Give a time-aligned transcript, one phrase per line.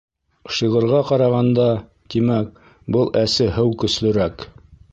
[0.59, 1.67] Шиғырға ҡарағанда,
[2.15, 2.49] тимәк,
[2.97, 4.51] был әсе һыу көслөрәк.